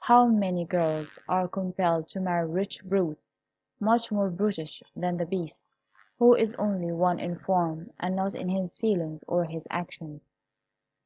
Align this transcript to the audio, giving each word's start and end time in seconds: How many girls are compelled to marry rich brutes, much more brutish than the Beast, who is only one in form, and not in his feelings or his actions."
How 0.00 0.26
many 0.26 0.66
girls 0.66 1.18
are 1.30 1.48
compelled 1.48 2.08
to 2.08 2.20
marry 2.20 2.46
rich 2.46 2.84
brutes, 2.84 3.38
much 3.80 4.12
more 4.12 4.28
brutish 4.28 4.82
than 4.94 5.16
the 5.16 5.24
Beast, 5.24 5.62
who 6.18 6.34
is 6.34 6.54
only 6.56 6.92
one 6.92 7.18
in 7.18 7.38
form, 7.38 7.90
and 7.98 8.14
not 8.14 8.34
in 8.34 8.50
his 8.50 8.76
feelings 8.76 9.24
or 9.26 9.46
his 9.46 9.66
actions." 9.70 10.34